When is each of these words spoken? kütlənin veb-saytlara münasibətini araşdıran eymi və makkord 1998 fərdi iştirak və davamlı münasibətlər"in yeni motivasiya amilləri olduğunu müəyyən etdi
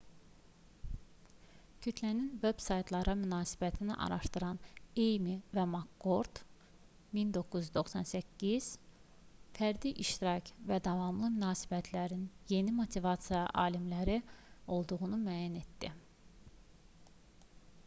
kütlənin 1.87 2.29
veb-saytlara 2.45 3.13
münasibətini 3.17 3.97
araşdıran 4.05 4.57
eymi 5.03 5.35
və 5.57 5.65
makkord 5.73 6.39
1998 7.19 8.69
fərdi 9.59 9.91
iştirak 10.05 10.49
və 10.71 10.79
davamlı 10.89 11.29
münasibətlər"in 11.35 12.23
yeni 12.55 12.73
motivasiya 12.81 13.43
amilləri 13.67 14.17
olduğunu 14.79 15.21
müəyyən 15.29 15.61
etdi 15.65 15.93